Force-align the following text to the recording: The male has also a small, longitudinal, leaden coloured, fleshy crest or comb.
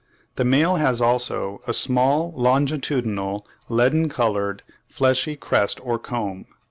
The 0.35 0.43
male 0.45 0.77
has 0.77 0.99
also 0.99 1.61
a 1.67 1.75
small, 1.75 2.33
longitudinal, 2.35 3.45
leaden 3.69 4.09
coloured, 4.09 4.63
fleshy 4.89 5.35
crest 5.35 5.79
or 5.83 5.99
comb. 5.99 6.47